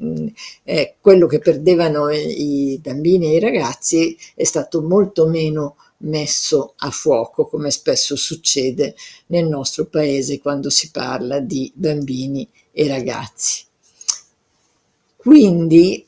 [0.65, 6.91] eh, quello che perdevano i bambini e i ragazzi è stato molto meno messo a
[6.91, 13.67] fuoco, come spesso succede nel nostro paese quando si parla di bambini e ragazzi.
[15.19, 16.07] Quindi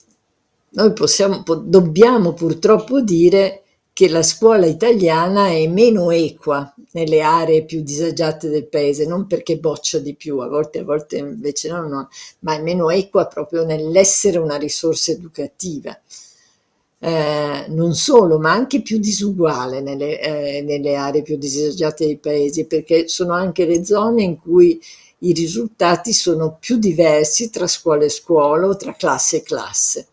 [0.70, 7.82] noi possiamo, dobbiamo purtroppo dire che la scuola italiana è meno equa nelle aree più
[7.82, 12.08] disagiate del paese, non perché boccia di più, a volte, a volte invece no, no,
[12.40, 16.00] ma è meno equa proprio nell'essere una risorsa educativa.
[17.02, 22.64] Eh, non solo, ma anche più disuguale nelle, eh, nelle aree più disagiate dei paesi,
[22.66, 24.80] perché sono anche le zone in cui
[25.20, 30.06] i risultati sono più diversi tra scuola e scuola o tra classe e classe.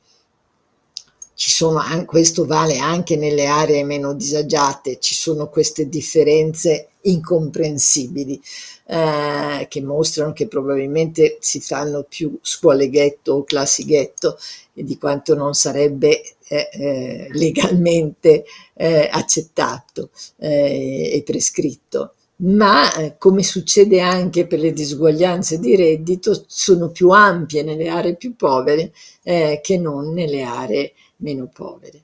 [1.34, 8.42] Sono, questo vale anche nelle aree meno disagiate, ci sono queste differenze incomprensibili
[8.88, 14.38] eh, che mostrano che probabilmente si fanno più scuole ghetto o classi ghetto
[14.74, 18.44] di quanto non sarebbe eh, eh, legalmente
[18.74, 26.44] eh, accettato eh, e prescritto ma eh, come succede anche per le disuguaglianze di reddito,
[26.48, 32.04] sono più ampie nelle aree più povere eh, che non nelle aree meno povere.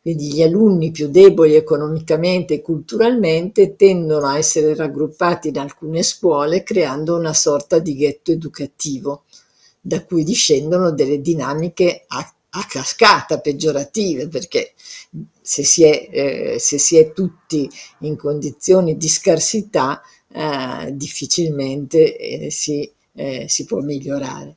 [0.00, 6.62] Quindi gli alunni più deboli economicamente e culturalmente tendono a essere raggruppati in alcune scuole
[6.62, 9.24] creando una sorta di ghetto educativo,
[9.80, 12.04] da cui discendono delle dinamiche
[12.58, 14.72] a, cascata peggiorative, perché
[15.40, 17.68] se si, è, eh, se si è tutti
[18.00, 24.56] in condizioni di scarsità, eh, difficilmente eh, si, eh, si può migliorare.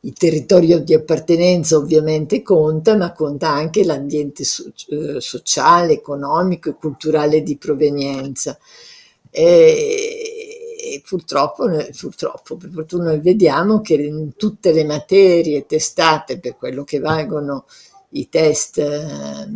[0.00, 6.76] Il territorio di appartenenza ovviamente conta, ma conta anche l'ambiente so- eh, sociale, economico e
[6.76, 8.56] culturale di provenienza.
[9.30, 10.35] E,
[11.04, 11.66] purtroppo,
[11.98, 17.66] purtroppo, per fortuna noi vediamo che in tutte le materie testate per quello che valgono
[18.10, 19.48] i test eh,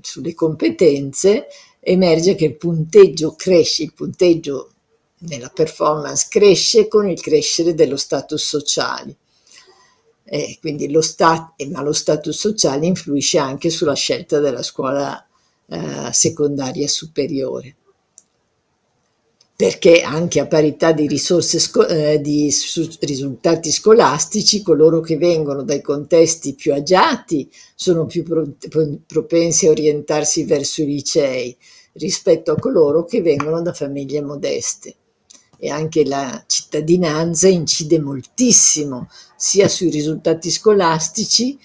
[0.00, 1.46] sulle competenze,
[1.80, 4.72] emerge che il punteggio cresce, il punteggio
[5.20, 9.16] nella performance cresce con il crescere dello status sociale.
[10.24, 15.26] Eh, quindi lo stat- ma lo status sociale influisce anche sulla scelta della scuola
[15.66, 17.76] eh, secondaria superiore
[19.60, 25.82] perché anche a parità di risorse eh, di su- risultati scolastici coloro che vengono dai
[25.82, 28.48] contesti più agiati sono più pro-
[29.06, 31.54] propensi a orientarsi verso i licei
[31.92, 34.94] rispetto a coloro che vengono da famiglie modeste.
[35.58, 41.58] E anche la cittadinanza incide moltissimo sia sui risultati scolastici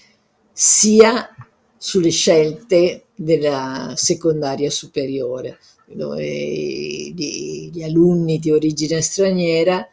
[0.52, 1.34] sia
[1.78, 9.88] sulle scelte della secondaria superiore, dove gli, alunni di origine straniera,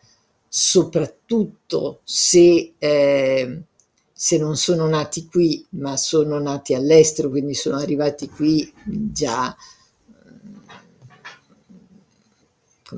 [0.47, 3.61] soprattutto se, eh,
[4.11, 9.55] se non sono nati qui, ma sono nati all'estero, quindi sono arrivati qui già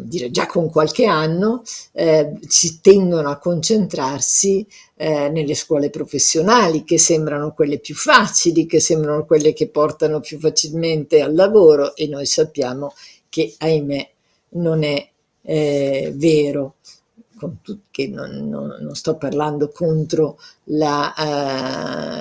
[0.04, 6.98] dire, già con qualche anno eh, si tendono a concentrarsi eh, nelle scuole professionali che
[6.98, 12.26] sembrano quelle più facili, che sembrano quelle che portano più facilmente al lavoro e noi
[12.26, 12.94] sappiamo
[13.30, 14.10] che ahimè
[14.50, 15.10] non è
[15.42, 16.76] eh, vero.
[17.92, 21.14] Che non, non, non, sto parlando contro la,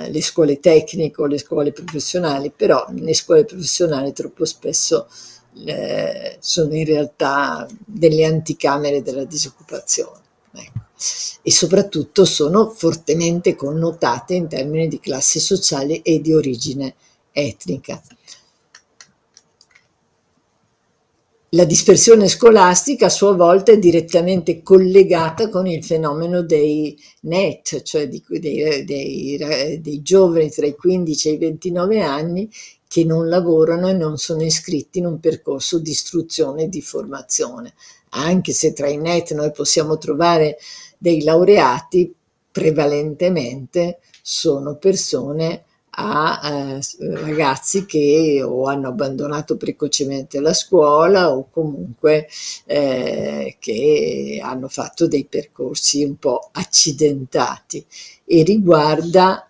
[0.05, 5.07] uh, le scuole tecniche o le scuole professionali, però le scuole professionali troppo spesso
[5.63, 10.23] eh, sono in realtà delle anticamere della disoccupazione.
[10.53, 10.79] Ecco.
[11.41, 16.95] E soprattutto sono fortemente connotate in termini di classe sociale e di origine
[17.31, 18.01] etnica.
[21.49, 28.09] La dispersione scolastica a sua volta è direttamente collegata con il fenomeno dei net, cioè
[28.09, 32.49] di, dei, dei, dei, giovani tra i 15 e i 29 anni
[32.95, 37.73] che non lavorano e non sono iscritti in un percorso di istruzione e di formazione.
[38.11, 40.57] Anche se tra i net noi possiamo trovare
[40.97, 42.15] dei laureati,
[42.49, 46.79] prevalentemente sono persone a eh,
[47.19, 52.29] ragazzi che o hanno abbandonato precocemente la scuola o comunque
[52.63, 57.85] eh, che hanno fatto dei percorsi un po' accidentati
[58.23, 59.45] e riguarda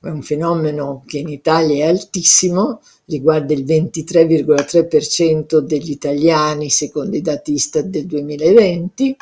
[0.00, 7.20] è un fenomeno che in Italia è altissimo, riguarda il 23,3% degli italiani secondo i
[7.20, 9.16] dati Istat del 2020,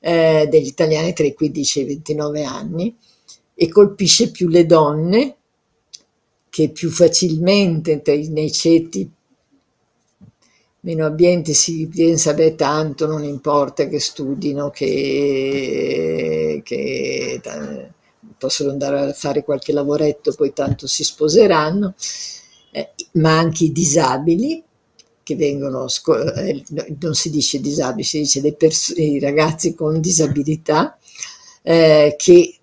[0.00, 2.96] eh, degli italiani tra i 15 e i 29 anni
[3.54, 5.36] e colpisce più le donne
[6.50, 9.10] che più facilmente nei ceti
[10.82, 17.40] meno abbienti si pensa, beh, tanto non importa che studino, che, che
[18.42, 21.94] possono andare a fare qualche lavoretto, poi tanto si sposeranno,
[22.72, 24.60] eh, ma anche i disabili,
[25.22, 26.64] che vengono, eh,
[26.98, 28.56] non si dice disabili, si dice
[28.96, 30.98] i ragazzi con disabilità,
[31.62, 32.56] eh, che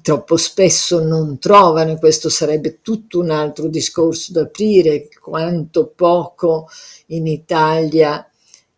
[0.00, 6.68] troppo spesso non trovano, e questo sarebbe tutto un altro discorso da aprire, quanto poco
[7.06, 8.24] in Italia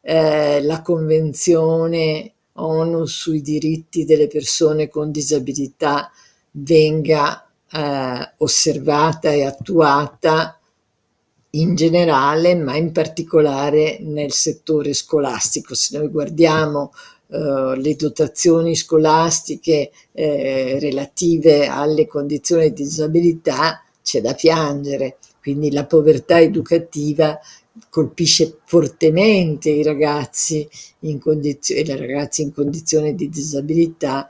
[0.00, 6.10] eh, la Convenzione ONU sui diritti delle persone con disabilità
[6.58, 10.58] venga eh, osservata e attuata
[11.50, 15.74] in generale, ma in particolare nel settore scolastico.
[15.74, 16.92] Se noi guardiamo
[17.28, 25.86] Uh, le dotazioni scolastiche eh, relative alle condizioni di disabilità c'è da piangere, quindi la
[25.86, 27.36] povertà educativa
[27.90, 30.68] colpisce fortemente i ragazzi
[31.00, 34.28] in condizioni, le ragazze in condizioni di disabilità,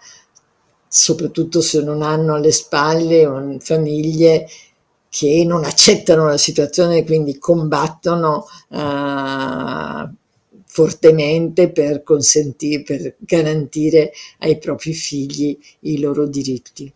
[0.99, 4.49] soprattutto se non hanno alle spalle famiglie
[5.11, 10.09] che non accettano la situazione e quindi combattono uh,
[10.64, 16.90] fortemente per, per garantire ai propri figli i loro diritti.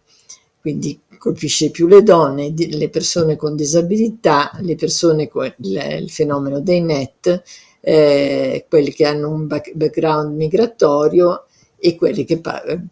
[0.63, 6.81] Quindi colpisce più le donne, le persone con disabilità, le persone con il fenomeno dei
[6.81, 7.43] net,
[7.81, 11.45] eh, quelli che hanno un background migratorio
[11.81, 12.41] e quelli che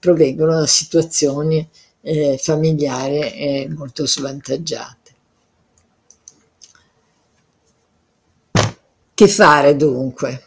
[0.01, 1.69] provengono da situazioni
[2.01, 4.97] eh, familiari eh, molto svantaggiate.
[9.15, 10.45] Che fare dunque?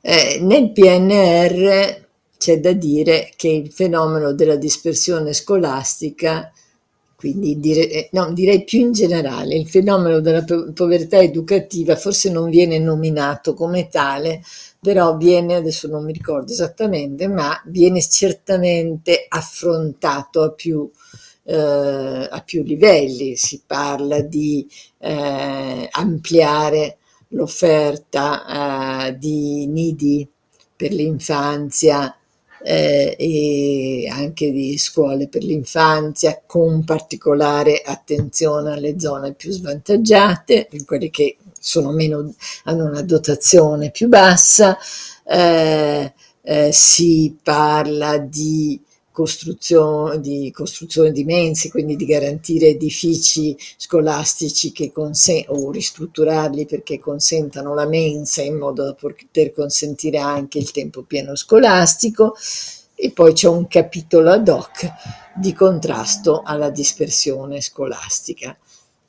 [0.00, 2.02] Eh, nel PNR
[2.36, 6.52] c'è da dire che il fenomeno della dispersione scolastica,
[7.16, 12.50] quindi dire, eh, no, direi più in generale, il fenomeno della povertà educativa forse non
[12.50, 14.42] viene nominato come tale,
[14.84, 20.90] però viene, adesso non mi ricordo esattamente, ma viene certamente affrontato a più,
[21.44, 23.34] eh, a più livelli.
[23.34, 24.68] Si parla di
[24.98, 30.28] eh, ampliare l'offerta eh, di nidi
[30.76, 32.14] per l'infanzia
[32.62, 41.08] eh, e anche di scuole per l'infanzia con particolare attenzione alle zone più svantaggiate, quelle
[41.08, 41.38] che
[41.92, 42.34] meno,
[42.64, 44.76] hanno una dotazione più bassa.
[45.26, 46.12] Eh,
[46.42, 48.78] eh, si parla di
[49.14, 56.98] costruzione di, costruzione di mensi, quindi di garantire edifici scolastici che consen- o ristrutturarli perché
[56.98, 62.34] consentano la mensa in modo da poter consentire anche il tempo pieno scolastico
[62.96, 64.90] e poi c'è un capitolo ad hoc
[65.36, 68.56] di contrasto alla dispersione scolastica.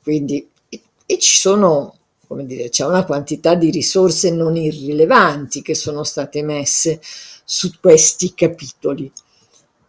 [0.00, 1.96] Quindi, e, e ci sono,
[2.26, 7.00] come dire, c'è una quantità di risorse non irrilevanti che sono state messe
[7.44, 9.10] su questi capitoli.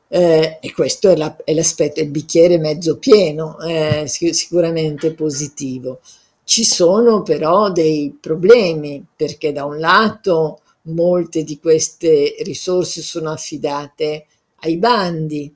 [0.09, 5.99] Eh, e questo è, la, è, l'aspetto, il bicchiere mezzo pieno, eh, sicuramente positivo.
[6.43, 14.27] Ci sono però dei problemi perché da un lato molte di queste risorse sono affidate
[14.61, 15.53] ai bandi,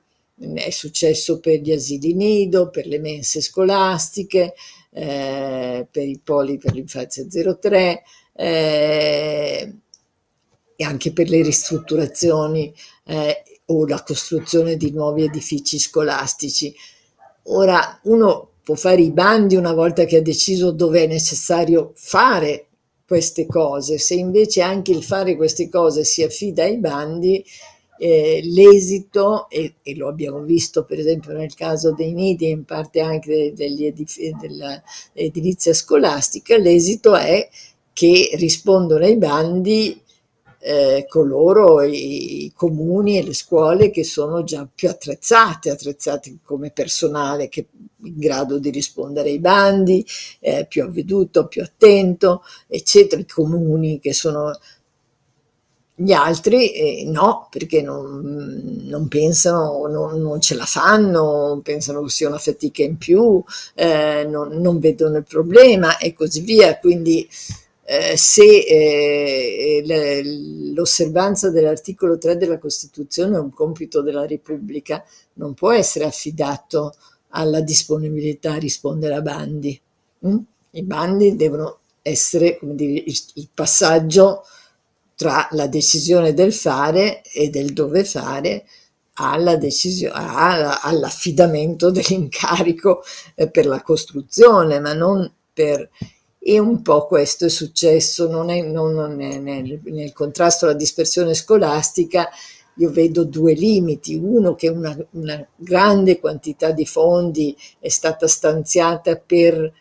[0.54, 4.54] è successo per gli asili nido, per le mense scolastiche,
[4.92, 8.02] eh, per i poli per l'infanzia 03
[8.34, 9.74] eh,
[10.76, 12.74] e anche per le ristrutturazioni
[13.04, 16.74] eh, o la costruzione di nuovi edifici scolastici.
[17.44, 22.66] Ora uno può fare i bandi una volta che ha deciso dove è necessario fare
[23.06, 27.44] queste cose, se invece anche il fare queste cose si affida ai bandi,
[28.02, 32.64] eh, l'esito, e, e, lo abbiamo visto per esempio nel caso dei nidi e in
[32.64, 37.48] parte anche edif- dell'edilizia scolastica, l'esito è
[37.92, 40.02] che rispondono ai bandi
[40.58, 46.72] eh, coloro, i, i, comuni e le scuole che sono già più attrezzate, attrezzate come
[46.72, 47.68] personale che
[48.02, 50.04] in grado di rispondere ai bandi,
[50.40, 54.50] eh, più avveduto, più attento, eccetera, i comuni che sono
[56.02, 62.10] gli altri eh, no, perché non, non pensano, non, non, ce la fanno, pensano che
[62.10, 63.42] sia una fatica in più,
[63.74, 66.78] eh, non, non, vedono il problema e così via.
[66.78, 67.28] Quindi
[67.84, 70.22] eh, se eh,
[70.74, 76.94] l'osservanza dell'articolo 3 della Costituzione è un compito della Repubblica, non può essere affidato
[77.28, 79.80] alla disponibilità a rispondere a bandi.
[80.26, 80.38] Mm?
[80.70, 84.42] I bandi devono essere dire, il, il passaggio
[85.22, 88.64] tra la decisione del fare e del dove fare
[89.14, 90.18] alla decisione,
[90.82, 93.04] all'affidamento dell'incarico
[93.36, 95.88] eh, per la costruzione, ma non per...
[96.44, 100.74] E un po' questo è successo, non è, non, non è nel, nel, contrasto alla
[100.74, 102.28] dispersione scolastica,
[102.78, 109.14] io vedo due limiti, uno che una, una grande quantità di fondi è stata stanziata
[109.14, 109.72] per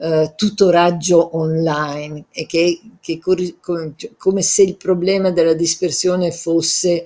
[0.00, 7.04] eh, tutoraggio online e che, che come, come se il problema della dispersione fosse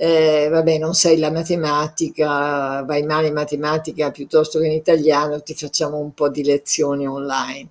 [0.00, 5.54] eh, vabbè, non sai la matematica, vai male in matematica piuttosto che in italiano, ti
[5.54, 7.68] facciamo un po' di lezioni online.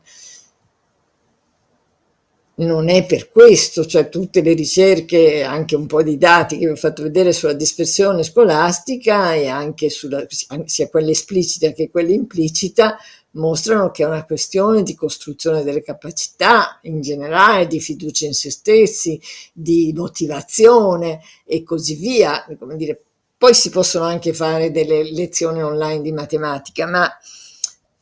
[2.56, 6.72] Non è per questo, cioè tutte le ricerche, anche un po' di dati che vi
[6.72, 10.26] ho fatto vedere sulla dispersione scolastica e anche sulla,
[10.66, 12.98] sia quella esplicita che quella implicita,
[13.38, 18.52] mostrano che è una questione di costruzione delle capacità in generale, di fiducia in se
[18.52, 19.20] stessi,
[19.54, 22.46] di motivazione e così via.
[22.60, 23.02] Come dire,
[23.38, 27.10] poi si possono anche fare delle lezioni online di matematica, ma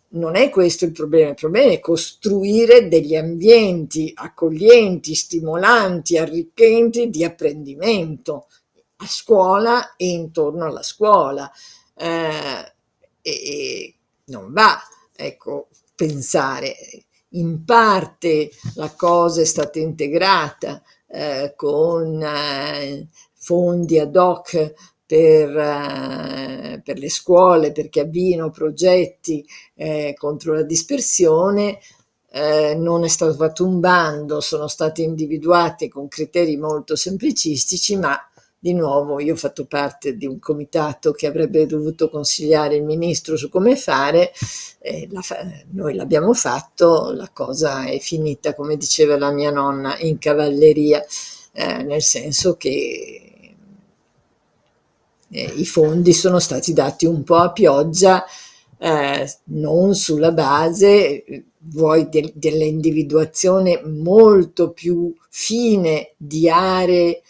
[0.10, 7.24] non è questo il problema, il problema è costruire degli ambienti accoglienti, stimolanti, arricchenti di
[7.24, 8.48] apprendimento
[8.98, 11.52] a scuola e intorno alla scuola.
[11.98, 12.74] Eh,
[13.22, 14.80] e non va,
[15.16, 16.76] ecco, pensare.
[17.30, 24.74] In parte la cosa è stata integrata eh, con eh, fondi ad hoc
[25.06, 29.46] per, eh, per, le scuole perché avviino progetti
[29.76, 31.80] eh, contro la dispersione.
[32.32, 38.18] Eh, non è stato fatto un bando, sono stati individuati con criteri molto semplicistici, ma
[38.66, 43.38] di nuovo io ho fatto parte di un comitato che avrebbe dovuto consigliare il ministro
[43.38, 44.32] su come fare,
[45.12, 50.18] la fa- noi l'abbiamo fatto, la cosa è finita, come diceva la mia nonna, in
[50.18, 51.06] cavalleria,
[51.52, 53.54] eh, nel senso che
[55.30, 58.26] eh, i fondi sono stati dati un po' a pioggia,
[58.80, 61.24] eh, non sulla base
[61.68, 67.22] vuoi de- dell'individuazione molto più fine di aree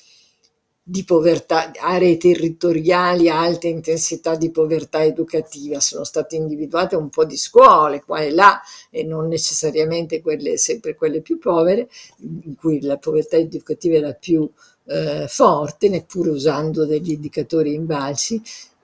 [0.87, 5.79] di povertà, aree territoriali a alta intensità di povertà educativa.
[5.79, 8.61] Sono state individuate un po' di scuole qua e là
[8.91, 14.47] e non necessariamente quelle, sempre quelle più povere, in cui la povertà educativa era più
[14.85, 18.39] eh, forte, neppure usando degli indicatori invalsi,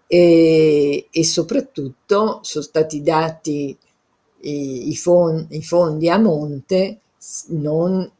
[0.07, 3.77] e, e soprattutto sono stati dati
[4.39, 6.99] i, i, fondi, i fondi a monte
[7.49, 8.11] non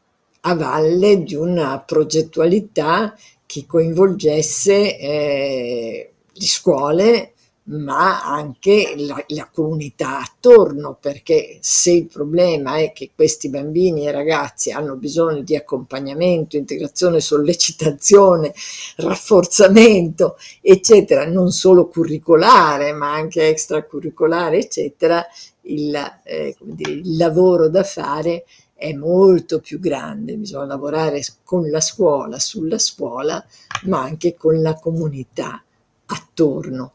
[0.44, 3.16] a valle di una progettualità
[3.52, 7.32] che coinvolgesse eh, le scuole
[7.64, 14.10] ma anche la, la, comunità attorno, perché se il problema è che questi bambini e
[14.10, 18.52] ragazzi hanno bisogno di accompagnamento, integrazione, sollecitazione,
[18.96, 25.24] rafforzamento, eccetera, non solo curricolare, ma anche extracurricolare, eccetera,
[25.66, 25.94] il,
[26.24, 28.44] eh, dire, il lavoro da fare
[28.82, 33.44] è molto più grande, bisogna lavorare con la scuola, sulla scuola,
[33.84, 35.62] ma anche con la comunità
[36.06, 36.94] attorno.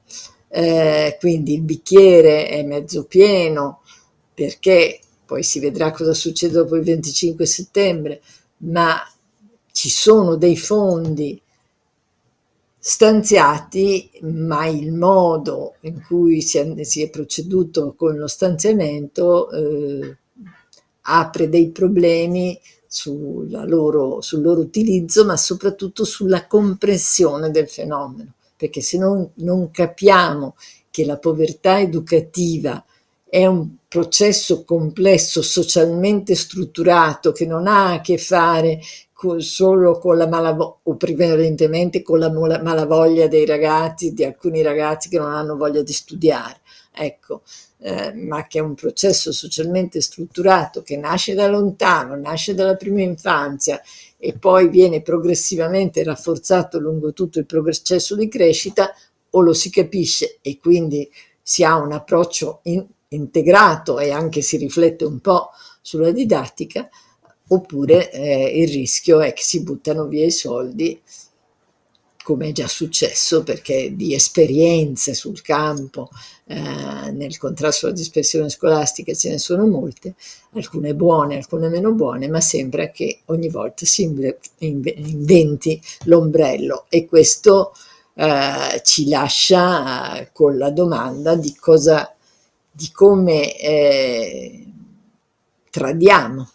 [0.50, 3.82] Eh, quindi il bicchiere è mezzo pieno
[4.34, 8.22] perché poi si vedrà cosa succede dopo il 25 settembre,
[8.58, 8.98] ma
[9.72, 11.42] ci sono dei fondi
[12.78, 20.18] stanziati, ma il modo in cui si è, si è proceduto con lo stanziamento eh,
[21.08, 22.60] apre dei problemi
[23.66, 30.56] loro, sul loro utilizzo, ma soprattutto sulla comprensione del fenomeno perché se non, non capiamo
[30.90, 32.84] che la povertà educativa
[33.30, 38.80] è un processo complesso, socialmente strutturato, che non ha a che fare
[39.14, 45.08] con, solo con la malavoglia, o prevalentemente con la malavoglia dei ragazzi, di alcuni ragazzi
[45.10, 46.62] che non hanno voglia di studiare.
[46.92, 47.44] Ecco,
[47.80, 53.02] eh, ma che è un processo socialmente strutturato che nasce da lontano, nasce dalla prima
[53.02, 53.82] infanzia
[54.18, 58.94] e poi viene progressivamente rafforzato lungo tutto il processo di crescita,
[59.32, 61.10] o lo si capisce e quindi
[61.42, 65.50] si ha un approccio in, integrato e anche si riflette un po'
[65.82, 66.90] sulla didattica,
[67.50, 71.00] oppure eh, il rischio è che si buttano via i soldi
[72.28, 76.10] come è già successo, perché di esperienze sul campo
[76.48, 80.16] eh, nel contrasto alla dispersione scolastica ce ne sono molte,
[80.52, 84.04] alcune buone, alcune meno buone, ma sembra che ogni volta si
[84.58, 86.88] inventi l'ombrello.
[86.90, 87.72] E questo
[88.16, 92.14] eh, ci lascia eh, con la domanda di cosa,
[92.70, 94.66] di come eh,
[95.70, 96.50] tradiamo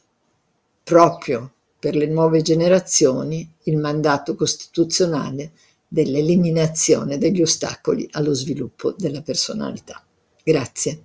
[0.85, 1.51] proprio
[1.83, 5.51] per le nuove generazioni il mandato costituzionale
[5.89, 10.01] dell'eliminazione degli ostacoli allo sviluppo della personalità.
[10.45, 11.03] Grazie.